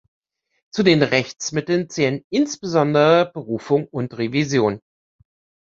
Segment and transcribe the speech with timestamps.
[0.73, 4.79] Zu den Rechtsmitteln zählen insbesondere Berufung und Revision.